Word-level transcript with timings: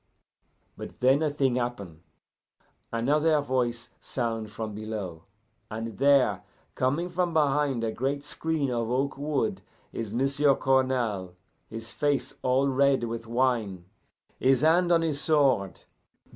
But 0.77 0.99
then 0.99 1.21
a 1.21 1.29
thing 1.29 1.57
happen. 1.57 2.01
Another 2.91 3.39
voice 3.39 3.89
sound 3.99 4.49
from 4.49 4.73
below, 4.73 5.25
and 5.69 5.99
there, 5.99 6.41
coming 6.73 7.07
from 7.11 7.35
behind 7.35 7.83
a 7.83 7.91
great 7.91 8.23
screen 8.23 8.71
of 8.71 8.89
oak 8.89 9.15
wood, 9.15 9.61
is 9.93 10.11
M'sieu' 10.11 10.55
Cournal, 10.55 11.35
his 11.69 11.91
face 11.93 12.33
all 12.41 12.67
red 12.67 13.03
with 13.03 13.27
wine, 13.27 13.85
his 14.39 14.61
hand 14.61 14.91
on 14.91 15.03
his 15.03 15.21
sword. 15.21 15.83